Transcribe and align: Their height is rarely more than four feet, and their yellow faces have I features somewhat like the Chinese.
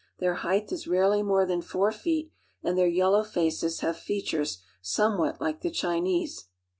Their 0.17 0.33
height 0.33 0.71
is 0.71 0.87
rarely 0.87 1.21
more 1.21 1.45
than 1.45 1.61
four 1.61 1.91
feet, 1.91 2.31
and 2.63 2.75
their 2.75 2.87
yellow 2.87 3.23
faces 3.23 3.81
have 3.81 3.97
I 3.97 3.99
features 3.99 4.57
somewhat 4.81 5.39
like 5.39 5.61
the 5.61 5.69
Chinese. 5.69 6.47